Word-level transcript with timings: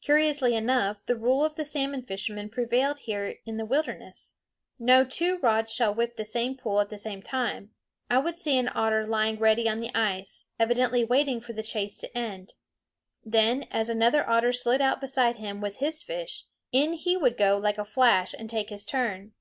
Curiously 0.00 0.54
enough, 0.56 1.04
the 1.04 1.14
rule 1.14 1.44
of 1.44 1.56
the 1.56 1.64
salmon 1.66 2.00
fishermen 2.00 2.48
prevailed 2.48 3.00
here 3.00 3.38
in 3.44 3.58
the 3.58 3.66
wilderness: 3.66 4.36
no 4.78 5.04
two 5.04 5.36
rods 5.40 5.74
shall 5.74 5.94
whip 5.94 6.16
the 6.16 6.24
same 6.24 6.56
pool 6.56 6.80
at 6.80 6.88
the 6.88 6.96
same 6.96 7.20
time. 7.20 7.72
I 8.08 8.16
would 8.16 8.38
see 8.38 8.56
an 8.56 8.70
otter 8.74 9.06
lying 9.06 9.38
ready 9.38 9.68
on 9.68 9.76
the 9.76 9.94
ice, 9.94 10.46
evidently 10.58 11.04
waiting 11.04 11.42
for 11.42 11.52
the 11.52 11.62
chase 11.62 11.98
to 11.98 12.16
end. 12.16 12.54
Then, 13.22 13.66
as 13.70 13.90
another 13.90 14.26
otter 14.26 14.54
slid 14.54 14.80
out 14.80 15.02
beside 15.02 15.36
him 15.36 15.60
with 15.60 15.80
his 15.80 16.02
fish, 16.02 16.46
in 16.72 16.94
he 16.94 17.18
would 17.18 17.36
go 17.36 17.58
like 17.58 17.76
a 17.76 17.84
flash 17.84 18.32
and 18.38 18.48
take 18.48 18.70
his 18.70 18.86
turn. 18.86 19.34